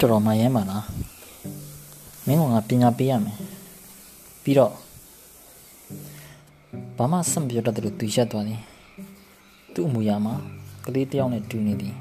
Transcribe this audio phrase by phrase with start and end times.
[0.00, 0.84] တော်တော်မှရဲမှာလား
[2.26, 3.36] မင်းကငါပညာပေးရမယ်
[4.42, 4.72] ပြီးတော့
[6.96, 8.60] ဘာမှဆက်မပြောတတ်တယ်လို့သူရက်သွားတယ်
[9.74, 10.34] သူ့အမူအရာမှာ
[10.84, 11.94] ကလေးတယောက်နဲ့တူနေသည်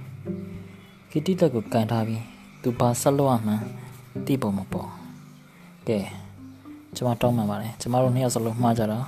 [1.12, 2.24] ကီတီတက်ကိုကန်ထားပြီး
[2.62, 3.64] သူဘာဆက်လို့အမှန်း
[4.26, 4.90] တိပုံမပေါ်
[5.88, 6.00] ကဲ
[6.96, 9.00] ကျမတောင်းမှန်ပါတယ်ကျမတို့နှစ်ယောက်စလုံးမှားကြတာ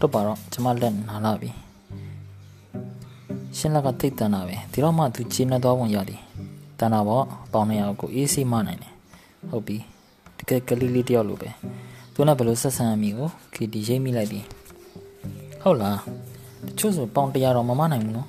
[0.00, 1.50] တော့ပါတော့ကျမလက်နာလာပြီ
[3.56, 6.22] ရှင်းလက်ကတိတ်တန်တာပဲဒီတော့မှသူကျင်းနေသွားပုံရသည်
[6.82, 8.92] တန်တာပေါ့ပေါင်းနေရကိုအေးစိမနိုင်တယ်
[9.50, 9.76] ဟုတ်ပြီ
[10.38, 11.50] တကယ်ကလေးလေးတယောက်လိုပဲ
[12.14, 14.44] သူနဲ့ဘယ်လိုဆက်ဆံရမည်ကိုခီတီရိပ်မိလိုက်သည်
[15.62, 15.98] ဟုတ်လား
[16.66, 18.28] တချို့ဆိုပေါင်တရာတော့မမနိုင်ဘူးနော်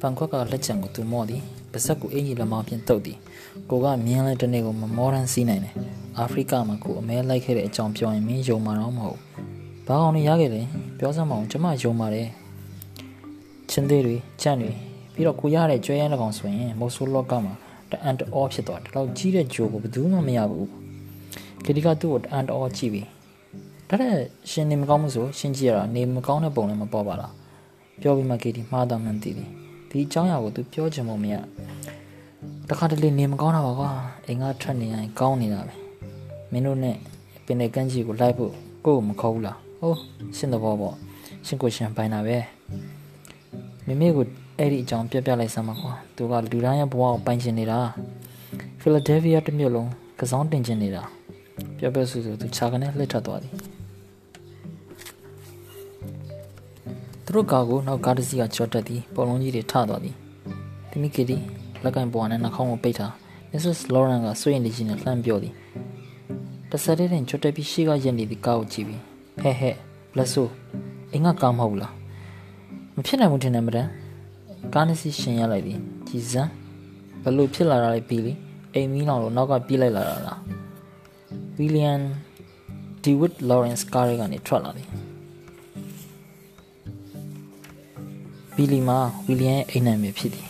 [0.00, 1.42] ပန်ခွက်ကလက်ချံကိုသူမော့သည်
[1.72, 3.18] ပါဇက်ကိုအင်ကြီးလက်မောင်းဖြင့်တုပ်သည်
[3.70, 5.74] ကိုကမြင်းလဲတနေ့ကိုမမောရန်စီးနိုင်တယ်
[6.18, 9.18] အာဖရိကမှာကိုအမဲလိုက်ခဲ့တဲ့အကြောင်းပြောရင်မင်းယုံမှာတော့မဟုတ်
[9.86, 10.62] ဘာကောင်နေရခဲ့လဲ
[10.98, 12.28] ပြောစမ်းမအောင်ကျမယုံပါတယ်
[13.70, 14.89] ချင်းသေးတွေကြံ့တွေ
[15.20, 17.54] ပြီးတော့ကိုရတဲ့ကြွဲရမ်းကောင်ဆိုရင်မိုးဆိုးလော့ကမှာ
[17.90, 20.68] တအန်တအောဖြစ်သွားတယ်တော့ကြီးတဲ့ဂျိုးကိုဘယ်သူမှမရဘူး
[21.64, 23.06] ခရီးကသူ့ကိုတအန်တအောကြည့်ပြီး
[23.88, 24.14] ဒါတဲ့
[24.50, 27.32] ရှင်နေမကောင်းမှုဆိုရှင်းကြည့်ရတာနေမကောင်းတဲ့ပုံလည်းမပေါ်ပါလား
[28.00, 29.48] ပြောပြီးမှကေတီမှားတော့မှန်သိတယ်
[29.90, 31.34] ဒီအကြောင်းအရာကိုသူပြောချင်မှမရ
[32.68, 33.90] တခါတလေနေမကောင်းတာပါကွာ
[34.26, 35.74] အိမ်ကထွက်နေရင်ကောင်းနေတာပဲ
[36.52, 36.96] မင်းတို့နဲ့
[37.46, 38.52] ပင်တဲ့ကန်းကြီးကိုလိုက်ဖို့
[38.84, 39.98] ကိုယ့်ကိုမခေါ်ဘူးလားဟုတ်
[40.36, 40.96] ရှင်းတော့ပေါ့
[41.46, 42.38] ရှင်းကိုရှင်းပိုင်တာပဲ
[43.86, 44.24] မိမိကို
[44.58, 47.78] အဲ့ဒီအကြောင်းပြပြလိုက်စမ်းပါကွာသူကလူတိုင်းရဲ့ဘဝကိုပိုင်ချင်နေတာ
[48.80, 49.88] ဖီလာဒဲလ်ဖီးယားတစ်မြို့လုံး
[50.20, 51.02] ကစားတင်ချင်နေတာ
[51.78, 53.52] ပြောပြောဆူဆူသူခြာကနေလှည့်ထသွားသည်
[57.24, 60.14] သူတို့ကားကိုနောက်ကားတစ်စီးကကြော်တက်သည်ပုံလုံးကြီးတွေထသွားသည်
[60.90, 61.36] တမိကီတီ
[61.84, 63.12] လက်ကင်ပွားနဲ့နှာခေါင်းကိုပိတ်ထား
[63.52, 63.80] Mrs.
[63.92, 65.54] Lauren ကစွင့်နေကြီးနဲ့လှမ်းပြောသည်
[66.70, 69.02] တဆက်တဲ့တင်ကြော်တက်ပြီးရှေ့ကရက်နေသည်ကားကိုကြည့်ပြီး
[69.42, 69.74] ဟဲ့ဟဲ့
[70.12, 70.48] ဘလက်ဆို
[71.12, 71.99] အင်းကကားမဟုတ်လား
[73.00, 73.90] မဖြစ်နိုင်ဘူးထင်တယ်မတန်း
[74.74, 75.78] ကားနှစ်စီးရှင်ရလိုက်သည်
[76.08, 76.50] ကြည်စမ်း
[77.22, 78.32] ဘလို့ဖြစ်လာတာလဲပြီးလေ
[78.74, 80.40] အိမ်မီးလောင်လို့နောက်ကပြေးလိုက်လာတာလား
[81.58, 81.92] ဝီလီယံ
[83.02, 84.88] ဒီဝစ်လော်ရန့်စ်ကားရဲကနေထွက်လာသည်
[88.54, 90.46] ဘီလီမာဝီလီယံရဲ့အိမ်နာမည်ဖြစ်သည်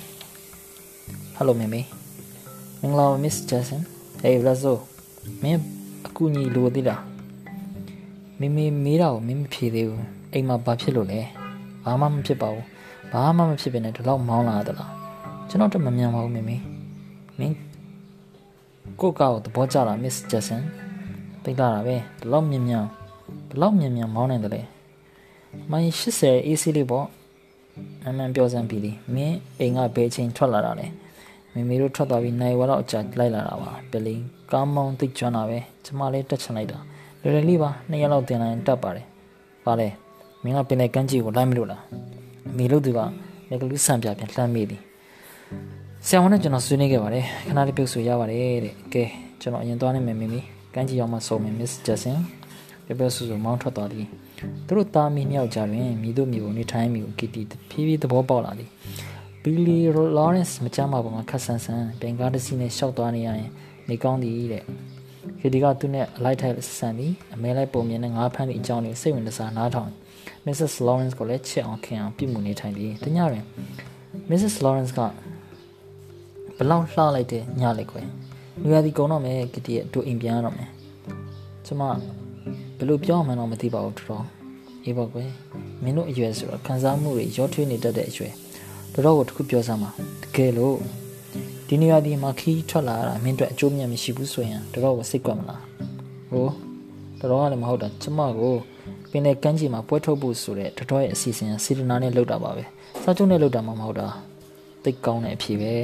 [1.35, 1.81] ဟယ်လိုမေမေ
[2.81, 3.83] မင်္ဂလာပါမစ္စဂျက်ဆန်
[4.21, 4.77] ဟေးဘလက်ဆို
[5.43, 5.61] မင်း
[6.07, 7.03] အကူညီလိုသေးလား
[8.41, 11.40] မေမေမေးတာကိုမင်းမဖြေသေးဘူးအိမ်မှာဘာဖြစ်လို့လဲ
[11.85, 12.65] ဘာမှမဖြစ်ပါဘူး
[13.13, 14.93] ဘာမှမဖြစ်ဘဲနဲ့ဒီလောက်မောင်းလာသလား
[15.49, 16.57] ကျွန်တော်တမမြန်ပါဘူးမေမေ
[17.39, 17.57] မင်း
[19.01, 20.63] ကိုကောက်သဘောကျလားမစ္စဂျက်ဆန်
[21.45, 22.85] သိလာတာပဲဒီလောက်မြန်မြန်
[23.51, 24.63] ဘလောက်မြန်မြန်မောင်းနိုင်တယ်လဲ
[25.71, 27.07] မိုင်း80 AC လေးပေါ့
[28.07, 30.87] အမှန်ပြောစမ်းပြီးလीမင်းအိမ်ကဘယ်ချိန်ထွက်လာတာလဲ
[31.55, 36.79] မေမေတို့ထွက်သွားပြီးနိုင်ဝါတော့အကြာလိုက်လာတာပါပလင်းကားမောင်းသိကျွမ်းတာပဲကျမလေးတက်ချင်လိုက်တာ
[37.23, 39.07] လွယ်လွယ်လေးပါနှစ်ရက်လောက်တင်လိုက်တက်ပါတယ်
[39.65, 39.89] ပါလေ
[40.43, 41.83] မင်းကပင်တဲ့ကန်းကြီးကိုလိုက်မလို့လား
[42.53, 43.01] အမေလို့သူက
[43.49, 44.81] လက်ကလူးဆန်ပြပြန်လှမ်းမိသည်
[46.07, 49.05] ဆရာဝန်နဲ့ကျွန်တော်ဆွေးနွေးခဲ့ပါတယ်ခဏလေးပြုတ်ဆွေရပါတယ်တဲ့ကဲ
[49.41, 50.41] ကျွန်တော်အရင်သွားနေမယ်မိမိ
[50.75, 52.17] ကန်းကြီးရောက်မှဆုံးမယ် Miss Jackson
[52.87, 54.07] ပြပြဆူဆူမောင်းထွက်သွားသည်
[54.67, 58.71] သူတို့သားမီးနှစ်ယောက်ကြားတွင်မိတို့မျိုးနေထိုင်မိကိုကီတီဖြည်းဖြည်းသဘောပေါက်လာသည်
[59.43, 59.79] ဘီလီ
[60.17, 63.51] လော်ရန့်စ်မချမ်းမပေါ်မှာခက်ဆန်းဆန်းဘင်ကားတစ်စီးနဲ့ရှောက်သွားနေရရင်
[63.89, 64.65] နေကောင်းသည်တဲ့
[65.41, 69.91] ကီတီကသူနဲ့အလိုက်ထိုက်ဆန်သည်အမဲလိုက်ပုံမြင်နဲ့ငါးဖမ်းသည့်အကြောင်းကိုစိတ်ဝင်စားနားထောင်
[70.47, 70.73] Mrs.
[70.87, 73.45] Lawrence ကိုလည်းချစ်အောင်ခင်အောင်ပြုမှုနေထိုင်သည်တညတွင်
[74.31, 74.55] Mrs.
[74.65, 75.01] Lawrence က
[76.57, 78.03] ဘလောက်လှလိုက်တဲ့ညလိုက်ခွဲ
[78.63, 80.69] လူရသည်ကုံတော့မယ်ကတီရဲ့တို့အိမ်ပြန်ရတော့မယ်
[81.67, 81.83] ကျမ
[82.77, 84.25] ဘယ်လိုပြောမှန်းတော့မသိပါဘူးတော်တော်
[84.85, 85.31] အေးပါကွယ်
[85.83, 88.33] မင်းတို့အရွယ်ဆိုတော့ခံစားမှုတွေရောထွေးနေတတ်တဲ့အရွယ်
[88.93, 89.91] တော်တော်ကိုတခုပြောစမ်းပါ
[90.23, 90.77] တကယ်လို့
[91.69, 95.63] ဒီနေရာဒီမှာခီးထွက်လာတာမင်းတို့အကျိုးမြတ်မရှိဘူးဆိုရင်တော်တော်ကိုစိတ်ကွက်မလား
[96.31, 96.47] ဟို
[97.21, 98.55] တော်တော်ကလည်းမဟုတ်တာကျမကို
[99.11, 102.65] ပင်လေကန်းကြီးမှာပွဲထုတ်ဖို့ဆိုတဲ့တော်တော်ရဲ့အစီအစဉ်စေတနာနဲ့လုပ်တာပါပဲ
[103.03, 104.07] စာချုပ်နဲ့လုပ်တာမှမဟုတ်တာ
[104.85, 105.75] သိကောင်းတဲ့အဖြစ်ပဲ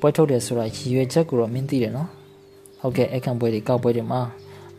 [0.00, 2.08] ပွဲထုတ်တယ်ဆိုတာရည်ရွယ်ချက်ကိုတော့မင်းသိတယ်နော်
[2.80, 4.20] ဟုတ်ကဲ့အခန့်ပွဲတွေကောက်ပွဲတွေမှာ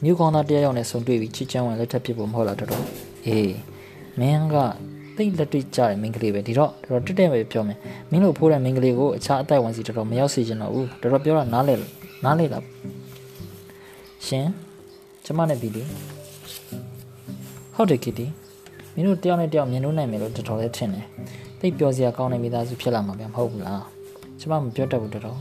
[0.03, 2.83] မြို့ကောင်းသားတယောက်ယောက်နဲ့ဆုံတွေ့ပြီးချစ်ချမ်းဝင်လက်ထပ်ဖြစ်ဖို့မဟုတ်လားတော်တော်
[3.25, 3.55] အေး
[4.19, 4.55] မင်းက
[5.15, 7.77] သိလက်တွေ့ကြတဲ့မိန်းကလေးပဲဒီတော့တော်တော်တက်တက်ပဲပြောမယ်
[8.11, 11.75] မင်းတို့ဖိုးတဲ့မိန်းကလေးကိုအခြားအတိုက်ဝင်စီတော်တော်မရောက်စေချင်တော့ဘူးတော်တော်ပြောတာနားလဲ
[12.23, 12.63] နားလဲလား
[14.27, 14.47] ရှင်
[15.25, 15.83] ကျမနဲ့ပြီလေ
[17.75, 18.25] ဟုတ်တယ်ကီတီ
[18.93, 21.05] မင်းတို့တယောက်နဲ့တယောက်မြင်လို့နိုင်မယ်လို့တော်တော်လေးထင်တယ်
[21.59, 23.83] သိပြောစရာကောင်းတဲ့မိသားစုဖြစ်လာမှာဗျမဟုတ်ဘူးလား
[24.39, 25.39] ကျမမပြောတတ်ဘူးတော်တော်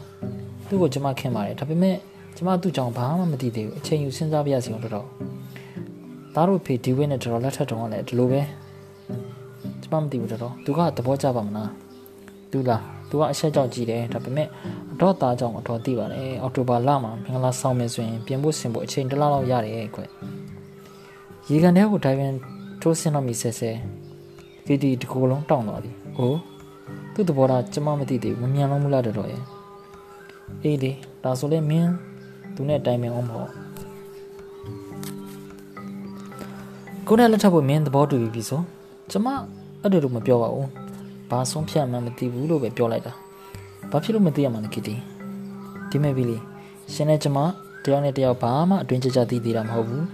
[0.69, 1.96] သူ့ကိုကျမခင်ပါတယ်ဒါပေမဲ့
[2.36, 5.06] ကျမသူ့ကြောင့်ဘာမှမသိသေးဘူးအချိန်ယူစဉ်းစားပြရစီအောင်တော်တော်
[6.34, 8.40] သားတို့ဖေဒီဝင်းနဲ့တော်တော်လက်ထက်တုံးကလည်းဒီလိုပဲ
[9.82, 11.70] ကျမမသိဘူးတော်တော်သူကသဘောကျပါမလား
[12.54, 14.48] သူလားသူကအဆက်ကြောက်ကြည့်တယ်ဒါပေမဲ့
[14.92, 20.00] အတော့သားကြောင့်အတော်သိပါတယ်အော်တိုဘာလမှာမင်္ဂလာဆောင်မယ်ဆိုရင်ပြင်ဖို့ဆင်ဖို့အချိန်တစ်လလောက်ရတယ်ခွ
[21.48, 22.32] ရေကန်ထဲကိုဒိုင်ဗန်
[22.80, 23.70] ထိုးဆင်းတော့မိဆဲဆဲ
[24.66, 26.34] ကီတီတကူလုံးတောင်းသွားသည်ဟို
[27.14, 29.42] သူ့သဘောထားကျမမသိသေးဘူးမမြန်လုံးမလားတော်တော်ရဲ့
[30.62, 30.92] အေးလေ
[31.24, 31.90] ဒါဆိုလေမင်း
[32.54, 33.48] သူနဲ့တိုင်ပင်အောင်ပေါ့
[37.06, 38.60] ကိုနဲ့လက်ထပ်ဖို့မင်းသဘောတူပြီဆို
[39.10, 39.26] ကျမ
[39.82, 40.83] အဲ့ဒါလို့မပြောပါဘူး
[41.34, 43.12] ဘာဆုံးဖြတ်မှမသိဘူးလို့ပဲပြောလိုက်တာ
[43.90, 44.94] ဘာဖြစ်လို့မသိရမှာလဲကီတီ
[45.90, 46.38] ဒီမဲ့ပြီလေ
[46.92, 47.38] ရှင်နဲ့ကျမ
[47.84, 50.06] တယောက်နဲ့တယောက်ဘာမှအတွင်းကြကြသိသေးတာမဟုတ်ဘူး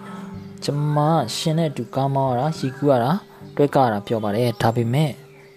[0.64, 0.96] ကျမ
[1.36, 3.10] ရှင်နဲ့အတူကားမောင်းရတာရီကူရတာ
[3.56, 5.10] တွဲကရတာပြောပါတယ်ဒါပေမဲ့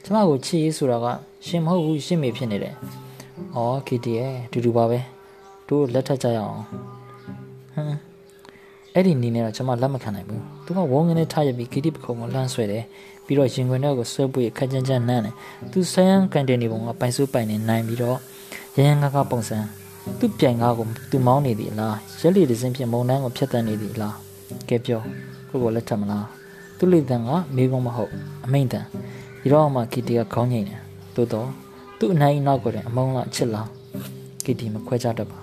[0.04, 1.06] ကျမကိုချစ်ရေးဆိုတာက
[1.48, 2.74] ရှင်မဟုတ်ဘူးရှင်မေဖြစ်နေတယ်။
[3.56, 5.00] အော်ကီတီရဲ့တူတူပါပဲ။
[5.68, 6.62] တို့လက်ထပ်ကြရအောင်။
[7.74, 7.98] ဟမ်
[8.94, 12.84] အဲ့ဒီနီးနဲ့တော့ကျွန်မလက်မခံနိုင်ဘူး။သူကဝုန်းကနေထားရပြီးကီတီပခုံကိုလှမ်းဆွဲတယ်။
[13.26, 15.36] ပြီးတော့ရင်ခွင်ထဲကိုဆွဲပွေခက်ကြမ်းကြမ်းနှမ်းတယ်။
[15.72, 18.18] သူဆယန်ကန်တင်နေပုံကပိုင်စုပိုင်နေနိုင်ပြီးတော့
[18.76, 19.58] ရရန်ကားကားပုံစံ
[20.20, 24.16] သူ့ပြိုင်ကားကိုသူမောင်းနေသည်လားရက်လီဒဇင်းဖြင့်မုံနှန်းကိုဖျက်တမ်းနေသည်လား
[24.70, 25.02] ကဲပြော
[25.50, 26.26] ကိုကိုလက်ထပ်မလား
[26.78, 28.12] သူ့လေတန်ကမေကုံမဟုတ်
[28.46, 28.86] အမိန်တန်
[29.42, 30.80] ဒီတော့မှကီတီကခေါင်းငိမ့်တယ်
[31.16, 31.48] သို့တော့
[32.00, 33.68] သူ့အနိုင်နောက်ကိုတည်းအမုန်းလားချစ်လား
[34.46, 35.43] ကီတီမခွဲခြားတတ်ပါ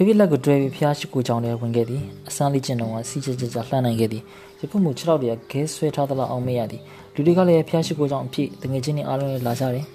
[0.00, 4.22] ဖိဖိလက်ကိုတွဲပြီးဖျားရှိကိုကြောင်ထဲဝင်ခဲ့သည်အစမ်းလေးကျင်တော့စီချစ်ချစ်ချလှမ်းနိုင်ခဲ့သည်
[4.60, 6.82] ယခုမှ6တော့တည်းကဲဆွဲထားသလောက်အောင်မရသည်
[7.14, 9.86] လူတွေကလည်းဖျားရှိကိုကြောင်အဖြစ်တငယ်ချင်းတွေအားလုံးလည်းလာကြတယ်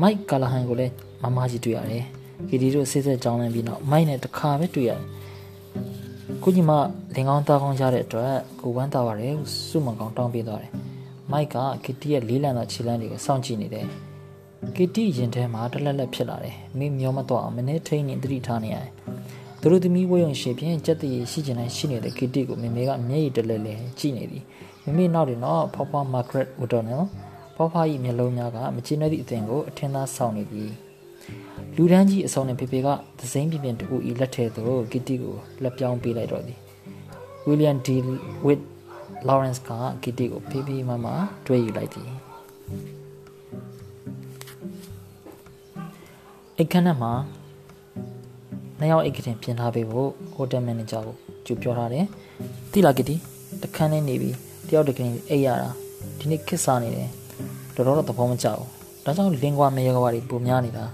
[0.00, 0.92] မိုက်ကာလာဟန်ကိုလည်း
[1.22, 2.04] မမကြီးတွေ့ရတယ်
[2.48, 5.00] ကီတီတို့ဆေးဆက်ကြောင်းလန်းပြီးနောက်မိုက်နဲ့တခါပဲတွေ့ရတယ်
[6.42, 6.72] ကိုကြီးမ
[7.14, 9.34] လင်ကောင်းသားကောင်းရတဲ့အတွက်ကိုဝမ်းသာပါတယ်
[9.68, 10.72] စုမကောင်တောင်းပေးသွားတယ်
[11.32, 13.86] မိုက်ကကီတီရဲ့လေးလံသောခြေလမ်းတွေကိုစောင့်ကြည့်နေတယ်
[14.76, 18.92] ကီတီရင်ထဲမှာတလက်လက်ဖြစ်လာတယ်မင်းမျောမတော့အောင်မနေ့ထိန်နေသတိထားနေရတယ်
[19.66, 24.44] သူတို့သမီးဝေယုံရှေဖြင့်ကြက်တည်ရှိကျင်တိုင်းရှိနေတဲ့ကီတီကိုမေမေကမျက်ရည်တလဲလဲကြည့်နေသည်
[24.84, 27.06] မိမိနောက်တင်တော့ဖွားဖွားမာဂရက်ဝတ်တော်နော်
[27.56, 30.70] ဖွားဖွား၏မျက်လုံးများကမချင်တဲ့သည့်အသင်ကိုအထင်သာဆောင်နေသည်
[31.76, 36.58] လူတန်းကြီးအစုံနဲ့ဖေဖေကသစိမ်းပြပြတူဤလက်ထဲသို့ကီတီကိုလက်ပြောင်းပေးလိုက်တော့သည်
[37.46, 37.96] ဝီလျံဒီ
[38.46, 38.60] ဝစ်
[39.28, 39.70] လော်ရန့်စ်က
[40.02, 41.06] ကီတီကိုဖေးဖေးမမ
[41.46, 42.10] တွဲယူလိုက်သည်
[46.56, 47.12] အိတ်ခန်းထဲမှာ
[48.80, 51.14] နှစ်ယောက်အိတ်ကတင်ပြင်ထားပေးဖို့ဟိုတယ်မန်နေဂျာကို
[51.46, 52.04] ကြိုပြောထားတယ်။
[52.72, 53.14] တိလာကီတီ
[53.62, 54.34] တခန်းထဲနေပြီး
[54.68, 55.70] တယောက်တကယ်အိတ်ရတာ
[56.18, 57.10] ဒီနေ့ခစ်စားနေတယ်
[57.74, 58.68] တော်တော်တော့သဘောမကျဘူး။
[59.04, 60.84] ဒါကြောင့်လင်ကွာမရေကွာတွေပုံများနေတာ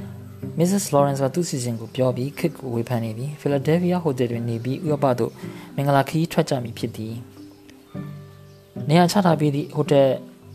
[0.58, 0.84] ။Mrs.
[0.94, 5.32] Lawrence ကသူ့စီစဉ်ကိုပြောပြီးခစ်ကိုဝေဖန်နေပြီး Philadelphia Hotel တွင်နေပြီးဥရောပသို့
[5.76, 7.14] မင်္ဂလာခရီးထွက်ကြမည်ဖြစ်သည်။
[8.88, 10.08] နေရာချထားပြီးသည့်ဟိုတယ်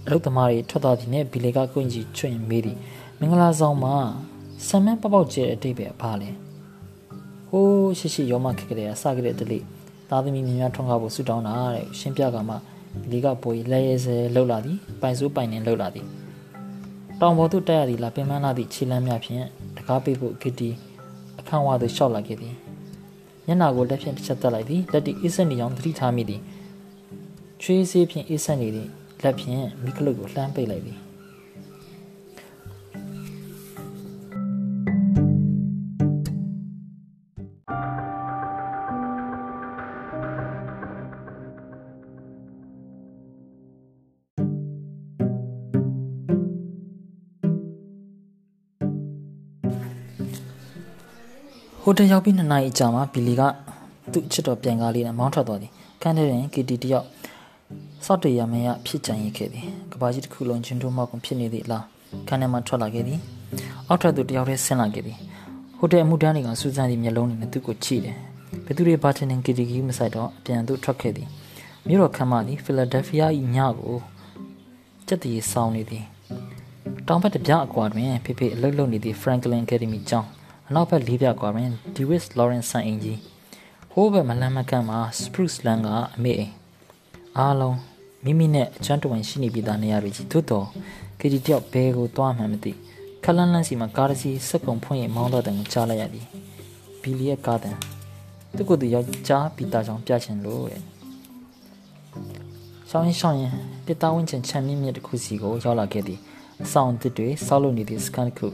[0.06, 2.78] အလုပ်သမားတွေထွက်သွားသည်နှင့်ဘီလေကကွင်ကြီးချွင်မေးသည်
[3.20, 3.96] မင်္ဂလာဆောင်မှာ
[4.68, 6.30] ဆမ်မန်းပေါပေါကျဲတဲ့အတိတ်ပဲဘာလဲ
[7.50, 9.60] ဟိုးရှိရှိရောမခက်ကြတဲ့စကြတဲ့တလိ
[10.10, 12.56] သားသမီးများများထွန်းကားဖို့ဆူတောင်းတာတဲ့ရှင်းပြကမှ
[13.01, 16.06] ဘီလေကပိုးလဲရဲစဲလှုပ်လာသည်ပိုင်စိုးပိုင်နေလှုပ်လာသည်
[17.22, 19.44] တောင်ပေါ်သို့တက်ရသည်လားပင်မလာသည့်ခြေလမ်းများဖြင့်
[19.78, 20.69] တကားပိတ်ဖို့ဂစ်တီ
[21.40, 22.54] အခန်းဝါသို့ရှောက်လာခဲ့သည်
[23.46, 26.42] မျက်နာကိုလက်ဖြင့်တစ်ချက်တက်လိုက်သည်လက်တီအေးဆက်နေအောင်သတိထားမိသည်
[27.62, 28.90] ချွေးစေးဖြင့်အေးဆက်နေသည့်
[29.24, 30.98] လက်ဖြင့်မိကလုတ်ကိုလှမ်းပိတ်လိုက်သည်
[51.90, 53.42] ဟိုတယ်ရောက်ပြီးနှစ်နာရီအကြာမှာဘီလီက
[54.14, 57.06] သူ့ချစ်တော်ပြန်ကားလေးနဲ့မောင်းထွက်သွားသည်ခန်းထဲတွင်ကီတီတယောက်
[58.06, 61.86] စောက်တရမရဖြစ်ကြံရခဲ့သည်ကဘာကြီးတစ်ခုလုံးချင်းတို့မောက်ကုန်ဖြစ်နေသည့်အလား
[62.28, 63.19] ခန်းထဲမှာထွက်လာခဲ့သည်
[63.88, 65.18] အောက်ထပ်သူတယောက်တည်းဆင်းလာခဲ့သည်
[65.78, 68.16] ဟိုတယ်အမှုတန်းတွေကစူးစမ်းသည့်မျက်လုံးတွေနဲ့သူ့ကိုကြည့်တယ်
[68.66, 71.28] ဘယ်သူတွေဘာတင်နေကီတီကီမဆိုင်တော့အပြန်သူထွက်ခဲ့သည်
[71.88, 73.98] မြို့တော်ခမ်းမသည်ဖီလာဒယ်ဖီးယား၏ညကို
[75.08, 76.04] စက်တည်ဆောင်နေသည်
[77.08, 80.30] တောင်ဘက်တပြအကွာတွင်ဖေဖေအလုပ်လုပ်နေသည့် Franklin Academy ကျောင်း
[80.71, 83.19] အနောက်ဘက်လေးပြကွာတွင် Dewis Lawrence ဆန်အင်ကြီး
[83.92, 86.54] ဟိုးဘက်မလန်းမကန့်မှာ Spruce Land ကအမေအိမ်
[87.38, 87.78] အားလုံး
[88.23, 90.66] မိမိနဲ့အချမ်းတဝင်ရှိနေပြီးသားနေရာတွေကြီးသို့တော်
[91.19, 92.71] ကီတီတယောက်ဘဲကိုသွားမှန်းမသိ
[93.23, 96.26] ခလန်းလန်းစီမှာကားတစ်စီးစက်ကုံဖွင့်ရင်မောင်းတော့တယ်ကိုကြားလိုက်ရသည်
[97.02, 97.76] ဘီလီရဲ့ကားတန်
[98.56, 100.81] သူကသူယောက်ျားပီတာကြောင့်ပြချင်လို့တဲ့
[102.90, 103.54] ရှောင်းရင်ရှောင်းရင်
[103.88, 106.19] တစ်သားဝင်းချင်ချမ်းမြင့်မြင့်တစ်ခုစီကိုရောက်လာခဲ့သည်
[106.64, 108.47] အဆောင်တစ်တွေဆောက်လုပ်နေသည့်စကန်တစ်ခု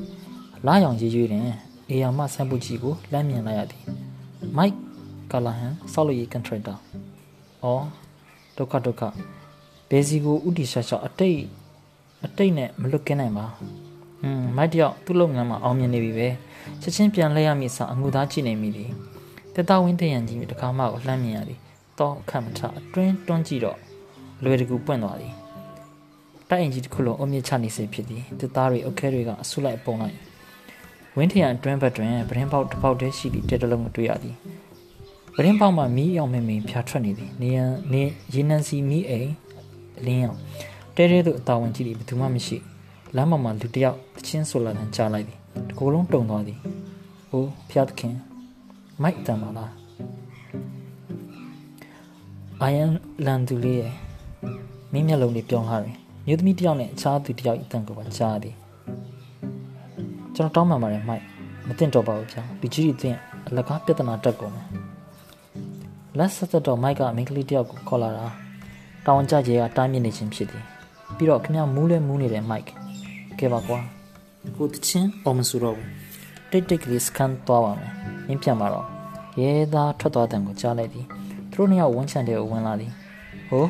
[0.66, 1.44] လာရောင်ရွရွတွင်
[1.90, 3.84] အေယာမဆမ်ပူကြီးကိုလမ်းမြင်လိုက်ရသည်
[4.58, 4.76] မိုက်
[5.32, 6.76] ကာလာဟန်ဆောက်လုပ်ရေးကန်ထရက်တာ
[7.64, 7.84] အော်
[8.58, 9.02] ဒုက္ခဒုက္ခ
[9.90, 11.40] ဘေစီကိုဥတီရှာရှာအတိတ်
[12.26, 13.46] အတိတ်နဲ့မလွတ်ကင်းနိုင်ပါ
[14.24, 16.28] อืมမိုက်တယောက်သူ့လုပ်ငန်းမှာအောင်မြင်နေပြီပဲ
[16.82, 18.90] ချက်ချင်းပြန်လဲရမည်စာအငူသားကြည့်နေမိသည်
[19.54, 21.60] တက်တော်ဝင်းတရံကြီးတကားမကိုလှမ်းမြင်ရသည်
[22.00, 23.78] တော့အခက်မထအတွင်းတွန်းကြည့်တော့
[24.44, 25.34] လွယ်တကူပွင့်သွားသည်
[26.50, 30.18] တိုက်အင်ကြီးတစ်ခုလုံးအုံမြင့်ချနေစေဖြစ်သည်တက်သားတွေအုတ်ခဲတွေကအဆုလိုက်ပုံလိုက်
[31.18, 34.36] ဝင်းထရန်အတွင်းဘက်တွင်ပရင်ပေါက်တစ်ပေါက်တည်းရှိသည့်တဲတလုံးကိုတွေ့ရသည်
[35.36, 38.02] ပရင်ပေါက်မှာမီးရောင်မင်မင်ဖြာထွက်နေသည်နေရန်နေ
[38.34, 39.32] ရေနံစီမီးအိမ်
[40.00, 40.38] အလင်းရောင်
[40.96, 42.58] တဲတဲသို့အတာဝန်ကြည့်သည်ဘယ်သူမှမရှိ
[43.16, 46.60] လမ်းပေါ်မှာလူတစ်ယောက်တချင်းဆိုလာတဲ့ကြားလိုက်သည်တကူလုံးတုံသွားသည်။
[47.32, 48.16] အိုးဖျားသခင်
[49.02, 49.72] မိုက်တန်ပါလား။
[52.62, 52.92] အိုင်ယန်
[53.26, 53.94] လန်သူလေးရဲ့
[54.92, 55.96] မင်းမျက်လုံးလေးပြောင်းလာတယ်။
[56.28, 58.56] မြို့သမီးတယောက်နဲ့အခြားသူတယောက်အတန်ကိုပါကြားသည်။
[60.36, 61.24] ကျွန်တော်တောင်းပန်ပါတယ်မိုက်
[61.68, 64.66] မတင်တော့ပါဘူးဗျာ။လူကြီးတွေတင်အလကားပြဿနာတက်ကုန်တယ်။
[66.18, 68.28] လက်ဆက်တော့မိုက်ကမိန်းကလေးတယောက်ကိုခေါ်လာတာ။
[69.06, 70.64] တောင်ကြကြီးကတားမြစ်နေခြင်းဖြစ်သည်။
[71.16, 72.66] ပြီးတော့ခင်ဗျမူးလဲမူးနေတဲ့မိုက်
[73.40, 73.80] ကဲပါကွာ။
[74.56, 75.88] ကိုတချင်းအောင်မစူတော့ဘူး။
[76.52, 77.92] တိတ်တိတ်ကလေးစကန်သွားပါမယ်။
[78.28, 78.86] မင်းပြန်มาတော့
[79.40, 81.06] ရဲသားထွက်သွားတဲ့ကိုကြားလိုက်သည်။
[81.52, 82.92] သူတို့နှစ်ယောက်ဝန်းချန်တဲ့ကိုဝင်လာသည်။
[83.50, 83.66] ဟို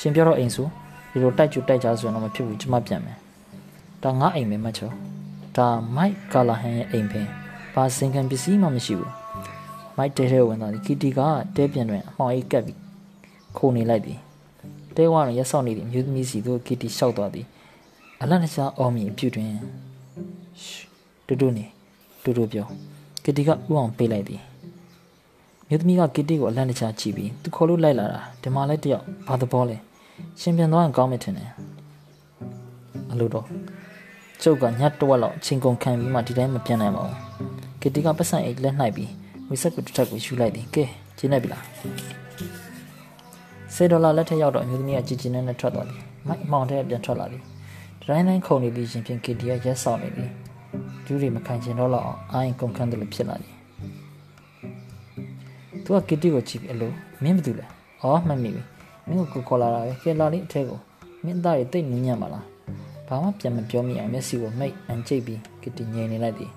[0.00, 0.66] ရှင်ပြောတော့အိမ်ဆို
[1.10, 3.18] ဒီလိုတိုက်ကျတိုက်ကြဆိုရင်တော့မဖြစ်ဘူးကျွန်မပြန်မယ်။
[4.02, 4.92] ဒါငါအိမ်ပဲမချော။
[5.56, 7.22] ဒါမိုက်ကာလာဟန်ရဲ့အိမ်ပဲ။
[7.74, 9.12] ဘာစင်ကန်ပစ္စည်းမှမရှိဘူး။
[9.96, 11.20] မိုက်တဲထဲဝင်သွားသည်ကီတီက
[11.56, 12.78] တဲပြန်တွင်အမှောင်အိတ်ကပ်ပြီး
[13.56, 14.18] ခုန်နေလိုက်သည်။
[14.96, 17.46] တဲဝါရရက်ဆောက်နေသည့်မြို့သမီးစီသို့ကီတီလျှောက်သွားသည်။
[18.22, 19.52] အလန့်တကြားအော်မီအပြုတ်တွင်
[21.26, 21.64] တူတူနေ
[22.24, 22.66] တူတူပြော
[23.24, 24.40] ကီတီကဥအောင်ပေးလိုက်သည်
[25.68, 29.76] မြို့သမီးကကီတီကိုအလန့်တကြားကြည့်ပြီးသူခေါ်လို့လိုက်လာတာဒီမှာလဲတယောက်ဘာသဘောလဲ
[30.40, 31.50] ရှင်ပြန်သွားရင်ကောင်းမယ်ထင်တယ်
[33.12, 33.46] အလိုတော့
[34.42, 37.16] ကျုပ်ကညတ်တဝက်လောက်ချင်းကုန်ခံပြီးမှဒီတိုင်းမပြန်နိုင်ပါဘူး
[37.80, 39.10] ကီတီကပတ်စံအိတ်လက်နှိုက်ပြီး
[39.48, 40.84] ဝိဆက်ကိုတစ်ထပ်ကိုယူလိုက်သည်ကဲ
[41.18, 41.64] ကျင်းနေပြီလား
[43.74, 47.42] ဆယ်ဒေါ်လာလက်ထက်ရောက်တော့အမျိုးသမီးကကြည်ကျင်နဲ့ထွက်သွားသည်မိုက်အမောင်တဲ့ပြန်ထွက်လာသည်
[48.02, 50.30] တိုင်းတိုင်းခုန်နေပြီးရှင်ဖြင့်ကီတီကရက်ဆောင်နေသည်
[51.04, 53.54] ဒူးတွေမခံချင်တော့လောက်အောင်အိုင်းကုန်ခန်းတယ်လို့ဖြစ်လာသည်
[55.84, 56.92] သူကကီတီကိုကြည့်ပြီးအလို
[57.22, 57.66] မင်းဘာလုပ်လဲ။
[58.02, 58.62] အော်မှတ်မိပြီ။
[59.06, 60.78] မင်းကိုခေါ်လာတာပဲ။ကဲလာလေးအထက်ကို
[61.24, 62.44] မင်းသားတွေတိတ်နူးညံ့ပါလား။
[63.10, 66.50] ဘာမှပြန်မပြောမိအောင်မျက်စိကိုမိတ်အန်ကျိတ်ပြီးကီတီငြိမ်နေလိုက်သည်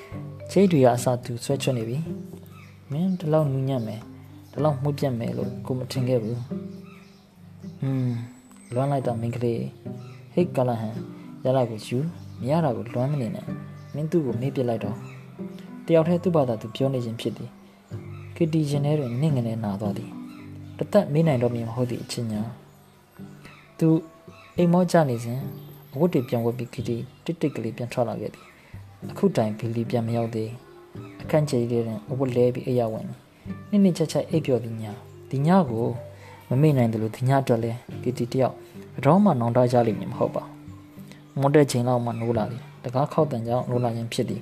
[0.50, 1.98] ။ချိတ်တွေကအစာသူဆွဲချွတ်နေပြီ။
[2.90, 4.00] မင်းဒီလောက်နူးညံ့မယ်။
[4.52, 6.38] ဒီလောက်မှုပြတ်မယ်လို့ကိုမထင်ခဲ့ဘူး။
[7.80, 8.14] ဟွန်း
[8.74, 9.62] လွမ်းလိုက်တာမင်းကလေး
[10.34, 10.94] ဟိတ်ကလဟန်
[11.44, 11.98] ရလိုက်ကိုယူ
[12.40, 13.44] မရတာကိုလွမ်းမနေနဲ့
[13.94, 14.96] မင်းသူ့ကိုမေးပြလိုက်တော့
[15.86, 17.50] တယောက်တည်းသူ့ဘာသာသူပြောနေခြင်းဖြစ်သည်
[18.36, 20.10] ကီတီရှင်ထဲတွင်နင့်ငနေနာသွားသည်
[20.78, 22.42] တသက်မေးနိုင်တော့မည်မဟုတ်သည့်အချင်းညာ
[23.78, 23.88] သူ
[24.56, 25.40] အိမ်မောကြနေစဉ်
[25.94, 28.44] အဝတ်တွေပြန်ဝတ်ပြီးကီတီတစ်တစ်ကလေးပြန်ထွက်လာခဲ့သည်
[29.10, 30.50] အခုတိုင်ဘီလီပြန်မရောက်သေး
[31.22, 33.06] အခန့်ကျဲလေးတွင်အဝတ်လဲပြီးအိယာဝင်
[33.70, 34.84] နစ်နစ်ချက်ချက်အိပ်ပျော်သည်ည
[35.30, 35.86] ဒီညကို
[36.48, 38.54] မမေ့နိုင်တယ်လို့ဒီညအတွက်လဲကီတီတယောက်
[38.92, 40.44] ဘယ်တော့မှနောင်တကြလိမ့်မည်မဟုတ်ပါ
[41.40, 44.40] မွတ်တဲ့ချိန်လောက်မှနိုးလာသည်တကားခောက်တန်ကြောင့်နိုးလာခြင်းဖြစ်သည်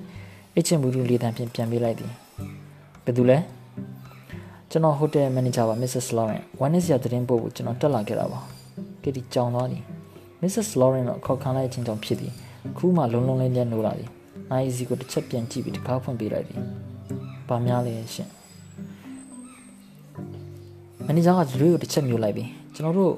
[0.57, 2.11] အချင်းဘူးလူလေးတန်ဖြင့်ပြန်ပေးလိုက်သည်
[3.03, 3.37] ဘယ်သူလဲ
[4.71, 6.07] ကျွန်တော်ဟိုတယ်မန်နေဂျာပါ Mrs.
[6.17, 8.39] Lauren ဝမ်းနည်းစရာသတင်းပို့ဖို့ကျွန်တော်တက်လာခဲ့တာပါ
[9.01, 9.83] ကီတီကြောင်သွားသည်
[10.41, 10.69] Mrs.
[10.79, 12.33] Lauren တော့ခေါက်ခံလိုက်ခြင်းကြောင့်ဖြစ်သည်
[12.77, 14.09] ခုမှလုံးလုံးလေးနဲ့နိုးလာသည်
[14.49, 16.59] နိုင်စီကိုတစ်ချက်ပြန်ကြည့်ပြီးတကားဖွင့်ပေးလိုက်သည်
[17.47, 18.29] ဘာများလဲရှင်
[21.05, 23.13] မန်နေဂျာကဒရွေးကိုတစ်ချက်မျိုးလိုက်ပြီးကျွန်တော်တို့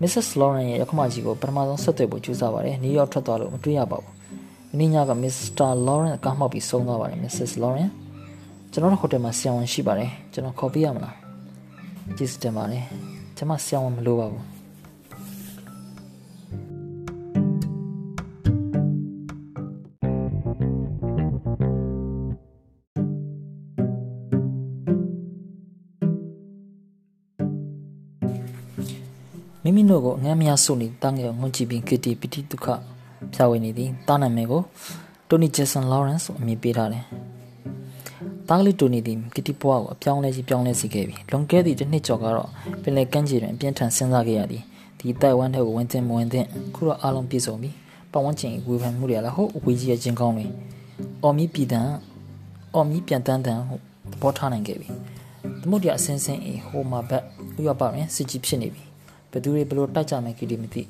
[0.00, 0.28] Mrs.
[0.40, 4.12] Lauren ရဲ့ရခမကြီးကိုပထမဆုံးဆက်သွယ်ဖို့ကြိုးစားပါတယ်နယူးယောက်ထွက်သွားလို့မတွေ့ရပါဘူး။
[4.78, 5.68] ဒီညက Mr.
[5.86, 7.52] Lauren အကားမှောက်ပြီးဆုံးသွားပါတယ် Mrs.
[7.62, 7.88] Lauren
[8.72, 11.14] ကျွန်တော်တို့ဟိုတယ်မှာဆရာဝန်ရှိပါတယ်ကျွန်တော်ခေါ်ပြရမလား။
[12.16, 12.84] ကျေးဇူးတင်ပါတယ်
[13.36, 14.53] ကျွန်မဆရာဝန်မလိုပါဘူး
[30.04, 32.66] ကိုအငမ်းမရဆုနေတန်းငယ်ငွန်ကြည့်ပြီးကတီပတိဒုက္ခ
[33.34, 34.62] ဖြာဝေနေသည်တားနာမည်ကို
[35.28, 37.04] တိုနီဂျက်ဆန်လော်ရန့်စ်အမည်ပေးထားတယ်။
[38.48, 42.48] တားကလေးတိုနီသည်ကတီဘွားကိုအပြောင်းလဲကြီးပြောင်းလဲစီခဲ့ပြီ။လွန်ခဲ့သည့်တစ်နှစ်ကျော်ကတော့
[42.82, 44.62] ပင်လယ်ကမ်းခြေတွင်အပြင်းထန်စဉ်းစားခဲ့ရသည်။
[44.98, 47.70] ဒီတိုင်ဝမ်ထဲကိုဝင်တင်မဝင်တင်ခုတော့အားလုံးပြည့်စုံပြီ။
[48.12, 50.46] ပတ်ဝန်းကျင်ဝေဖန်မှုတွေလည်းဟုတ်အဝေးကြီးရဲ့ချင်းကောင်းတွေ။
[51.22, 51.88] အော်မီပြည်တန်
[52.74, 53.82] အော်မီပြန်တန်းတန်းဟုတ်
[54.12, 54.88] သဘောထားနိုင်ခဲ့ပြီ။
[55.60, 57.22] သမုဒ္ဒရာအစင်းစင်းအေဟိုမှာဘက်
[57.58, 58.84] ဥရောပတွင်စစ်ကြီးဖြစ်နေပြီ။
[59.34, 60.82] ဘယ်သူတွေဘလို့တိုက်ကြမယ်ကီတီမသိ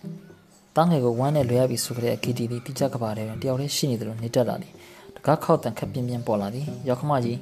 [0.76, 4.72] ။တားငယ်ကိုဝမ်းနဲ့လွှဲရပြီးဆိုကြတဲ့ကီတီသည်တိကျကပါတဲ့တယောက်တည်းရှိနေတယ်လို့နေတက်လာသည်။
[5.16, 7.36] တကားခောက်တန်ခက်ပြင်းပြင်းပေါ်လာသည်။ရောက်ခမကြီး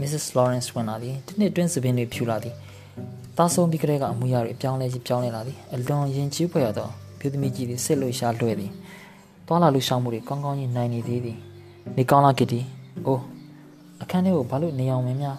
[0.00, 0.24] Mrs.
[0.36, 2.54] Lawrence ဝင်လာသည်။ဒီနှစ်တွင်းစပင်းတွေဖြူလာသည်။
[3.36, 8.70] တားဆုံးပြီးကလေးကအမူအရာတွေအပြောင်းလဲကြီးပြောင်းလဲလာသည်။အလွန်ရင်ကျူးဖွယ်ရသောပြုသမီးကြီးသည်စစ်လို့ရှားလွှဲသည်။
[9.46, 11.36] တွာလာလူရှောင်းမှုတွေကောင်းကောင်းကြီးနိုင်နေသေးသည်။
[11.96, 12.60] နေကောင်းလားကီတီ။
[13.06, 13.22] အိုး
[14.02, 15.38] အခန်းထဲကိုဘာလို့နေအောင်မင်းများ